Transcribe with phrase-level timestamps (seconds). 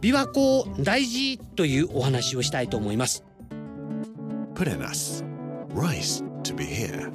[0.00, 3.24] 琵琶湖大事というお話をしたいと思います。
[5.74, 7.10] Rice to be here.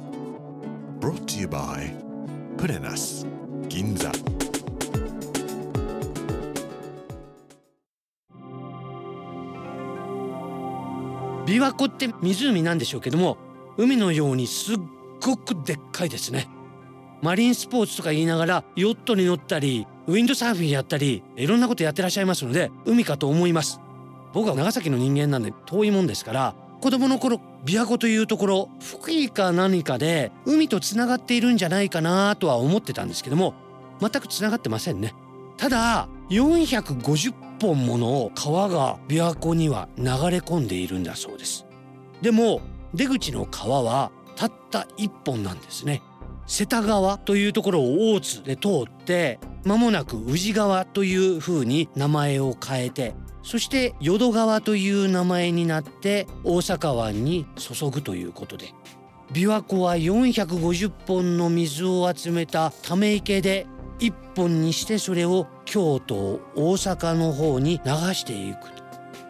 [1.00, 1.92] Brought to you by
[3.68, 4.10] 銀座
[11.46, 13.36] 琵琶湖って湖なんでしょうけども
[13.76, 14.76] 海のようにすっ
[15.20, 16.48] ごくでっかいですね。
[17.22, 23.80] マリンスポーツとか言いながらヨットに乗ったりウィンドサーフィンやったりいろんなことやってらっしゃいますので海かと思います。
[24.32, 33.54] 僕は長崎の人間なんで遠いもんですから子供の頃琵琶湖というところ福井か何かで海とつながっているんじゃないかなとは思ってたんですけども
[34.00, 35.14] 全くつながってませんね。
[35.56, 41.64] ただ450本もの川が琵琶湖には流れ込んでいるんだそうです。
[42.20, 42.60] でも
[42.92, 46.02] 出口の川はたった1本なんですね。
[46.46, 58.74] 瀬田川というところを大津で通って間もなく宇治川という風に名前を変えてそして淀川という名前になって大阪湾に注ぐということで
[59.32, 63.66] 琵琶湖は450本の水を集めたため池で
[63.98, 68.74] 1本にしてそれを京都大阪の方に流していく。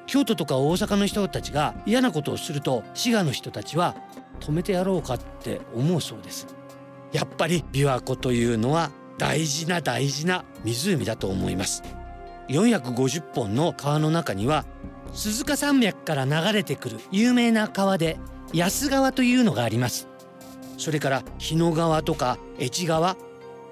[0.06, 3.96] 京都とか大阪の人たちが嫌なことをすると滋賀の人たちは
[4.40, 6.46] 止めてやろうかって思うそうです。
[7.12, 11.82] やっぱり琵琶湖というのは大事な大事な湖だと思います。
[12.48, 14.64] 450本の川の中には
[15.12, 18.18] 鈴鹿山脈から流れてくる有名な川で
[18.52, 20.08] 安川というのがあります。
[20.76, 23.16] それから日野川とか越川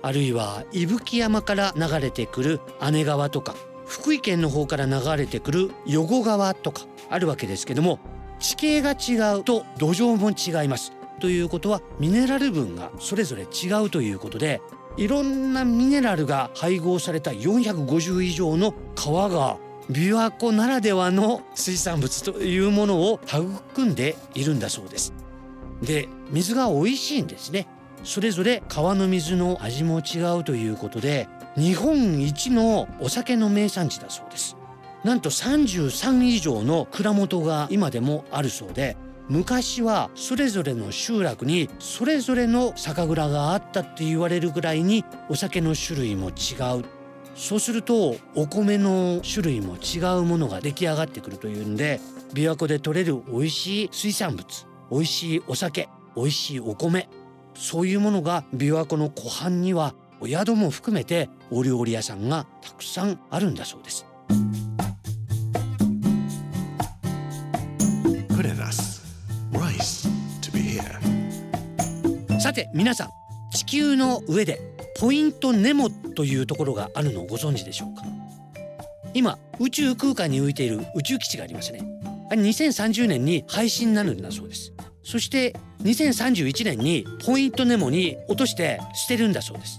[0.03, 2.61] あるいは伊吹山から流れてくる
[2.91, 3.55] 姉川とか
[3.87, 7.99] 福井県の方から流れてくる余呉川とかあるわけですけども
[8.39, 10.93] 地形が違うと土壌も違います。
[11.21, 14.61] ということはミネラル分がそれぞれ違うということで
[14.97, 19.57] いろんなミネラルが配合された450以上の川が
[19.91, 25.13] 琵琶湖ならではの水産物というものを育んでいるんだそうです。
[25.83, 27.67] で水が美味しいんですね。
[28.05, 34.57] それぞれ川の水の味も違うということで日本一のお酒の名産地だそうです。
[35.05, 38.97] なんと33以上の蔵元が今でもあるそうで
[39.29, 46.85] 昔はそれぞれの集落にそれぞれの酒蔵があったって言われるぐらいにお酒の種類も違う。
[47.35, 51.99] そうするとお米の種類も違うものが出来上がってくるというんで
[52.35, 57.09] 琵琶湖で採れる美味しい水産物美味しいお酒美味しいお米
[57.55, 64.07] そういうものが琵琶湖の湖畔にはお宿も含めてお料理屋さんがたくさんあるんだそうです。
[72.43, 73.11] さて皆さん
[73.53, 74.59] 地球の上で
[74.99, 78.03] ポイントネモというところがあるのをご存知でしょうか？
[79.15, 81.83] 今宇宙空間に浮いている宇宙基地がありますね。
[82.33, 84.73] あれ2030年に廃止になるんだそうです。
[85.05, 85.55] そして
[85.85, 89.79] 2031年にポイントネモに落として捨てるんだそうです。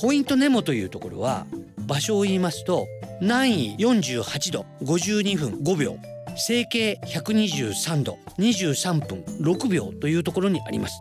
[0.00, 1.44] ポイントネモというところは
[1.88, 2.86] 場所を言いますと
[3.20, 5.96] 南緯48度52分5秒
[6.36, 11.00] 整形123度23分6秒というところにあります。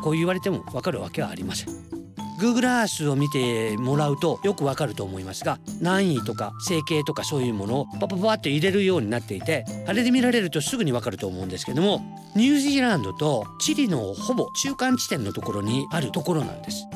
[0.00, 2.00] こう言われてもわかるわけはありません。
[2.40, 12.00] Google Earth を見てもらうとよくわかると思いますが南緯とか整形とかそういうものをパパパッと入れるようになっていてあれで見られるとすぐにわかると思うんですけども
[12.34, 16.86] ニュージーランドとチリのほぼ中間地点のところにあるところなんです。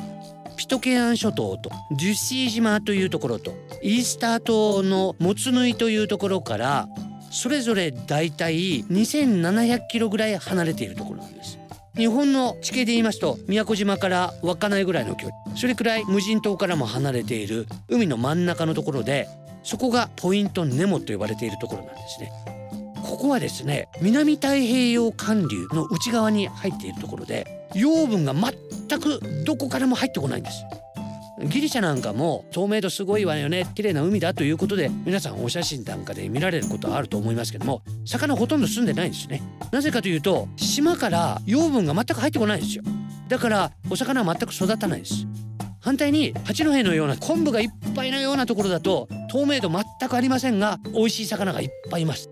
[0.57, 6.89] ピトケアン諸島とデュッシー島というところとイースター島のモツヌイというところから
[7.31, 11.59] それぞれだいたい2700キロぐらい離れているところなんです。
[11.97, 15.57] 日本の地形で言いますと宮古島から稚内ぐらいの距離。
[15.57, 19.29] それくらい無人島からも離れている海の真ん中のところで
[19.63, 22.33] そこがポイントネモと呼ばれているところなんですね。
[23.03, 30.65] ここはですね南太平洋寒流の内側に入っているところで養分が全くどこからも入ってこないんです。
[31.43, 39.43] ギリシャなんかも透明度すごいわよね綺麗な海だということで皆さんお写真なんかで見られることはあると思いますけども魚ほとんど住んでないんですね。
[39.73, 42.85] なぜかというと島から養分が全く入ってこないんですよ。
[43.29, 45.27] だからお魚は全く育たないです。
[45.81, 52.31] 反対に八戸のような昆布がいっぱいのようなところだと透明度全くありませんが美味しい魚がいっぱいいます。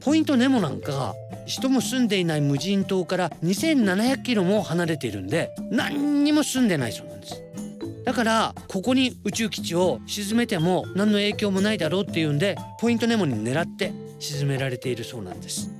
[0.00, 1.14] ポイントネモなんかが
[1.46, 7.42] 人も住んでいない無人島から2700キロも離れているんで何にも住んでないそうなんです。
[8.12, 15.70] だからここに宇宙基地を沈めても何の影響もないだろうっていうんでポイントネモに狙って沈められているそうなんです。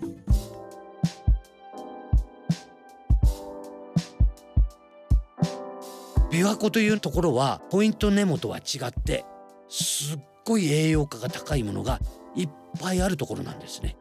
[6.31, 9.26] 琵琶湖というところはポイントネモとは違って
[9.69, 12.00] すっごい栄養価が高いものが
[12.35, 12.49] いっ
[12.81, 13.94] ぱいあるところなんですね。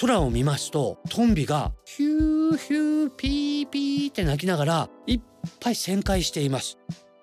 [0.00, 5.20] 空を見ますとトンビがヒューヒューピーピーって鳴きながらいっ
[5.60, 6.76] ぱい旋回しています。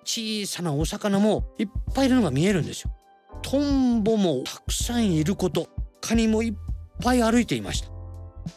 [0.08, 2.90] 小さなお魚もいっぱいいるのが見えるんですよ。
[3.42, 5.68] トンボもたくさんいること。
[6.00, 6.54] カニもいっ
[7.02, 7.90] ぱい歩いていました。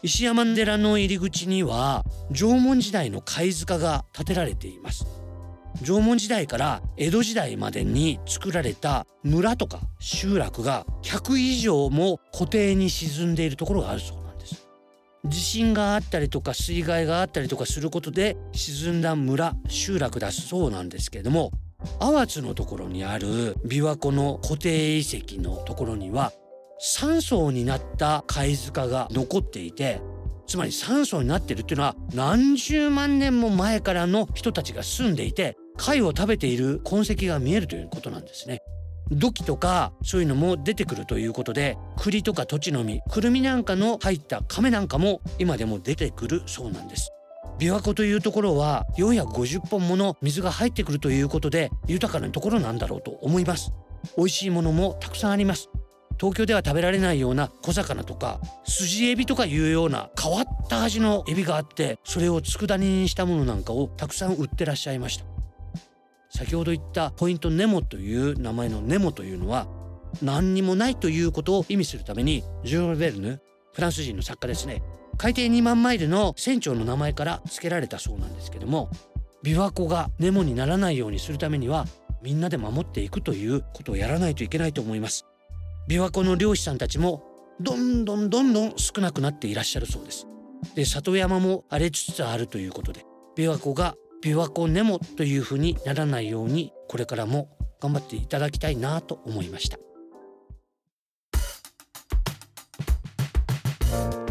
[0.02, 5.06] 石山寺の入り口には縄文時代の貝塚が建てられています。
[5.84, 14.21] 縄文時代から江戸時代までに作られた村とか集落が100以上も湖底に沈んでいるところがあるそう
[15.26, 21.52] 地震があったりとか水害があったりとかすることで沈んだ村集落だそうなんですけれども
[22.00, 26.32] 淡津のところにある琵琶湖の湖底遺跡のところには
[26.98, 30.02] 3層になった貝塚が残っていて
[30.48, 38.60] つまり3層になってるっていうのは何十万年も前からの人たちが住んでいて貝を食べている痕跡が見えるということなんですね。
[39.12, 47.12] 土器とかそういうのも出てくるということで栗とか土地の実くるみなんかの入った亀なんかも今でも出てくるそうなんです。
[47.60, 53.72] 琵琶湖というところは450本もの水が入ってくるということで豊かなところなんだろうと思います。
[54.18, 55.70] 美味しいものもたくさんあります。
[56.20, 65.31] 東京では食べられないような小魚とかスジエビとかいうような変わった味のエビがあってそれを佃煮にしたものなんかをたくさん売ってらっしゃいました。
[66.34, 69.68] 先ほど言ったポイントネモという名前のネモというのは
[70.22, 73.42] 何にもないということを意味するためにジュール・ベルヌ
[73.74, 74.82] フランス人の作家ですね。
[75.18, 78.90] 海底2万マイルの船長の名前から付けられたそうなんですけども
[79.44, 81.86] 琵琶湖がネモにならないようにするためには
[82.24, 85.26] みんなで守っていくということをやらないといけないと思います。
[85.88, 87.24] 琵琶湖の漁師さんたちも
[87.60, 90.28] どんどんどんどん少なくなっていらっしゃるそうです。
[90.76, 93.04] で里山も荒れつつあるということで
[93.36, 99.78] 琵琶湖が琵琶湖ネモというふうにならないようにこれからも頑張っていただきたいなと思いました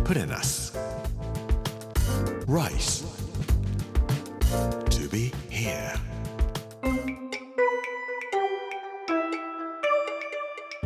[0.04, 0.76] Purenas.
[2.48, 3.04] Rice.
[4.90, 5.94] To be here.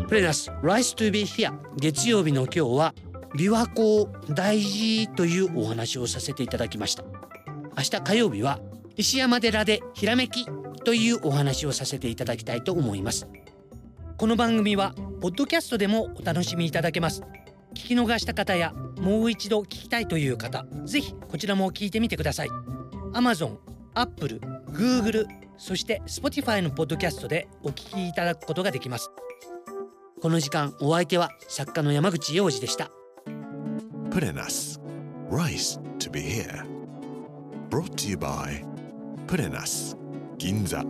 [0.09, 2.95] プレナス Rice to be here 月曜日の今日は
[3.35, 7.03] 琵琶湖大事というお話をさせていただきました
[7.77, 8.61] 明日火曜日は
[8.96, 10.46] 石山寺でひらめき
[10.85, 13.26] というお話をさせていただきたいと思います
[14.17, 17.23] この番組はポッドキャストでもお楽しみいただけます
[17.75, 22.49] 聞き逃した方やもう一度聞きたいという方ぜひこちらも聞いてみてください
[23.14, 23.56] Amazon、
[23.94, 25.26] Apple、Google
[25.56, 29.11] そして Spotify のポッドキャストでお聞きいただくことができます
[30.23, 32.91] この時間お相手は作家の山口洋二でした
[34.11, 34.79] Purenas.
[35.29, 36.64] Rice to be here.
[37.69, 38.62] Brought to you by
[39.26, 39.97] プレナス
[40.37, 40.85] 銀座。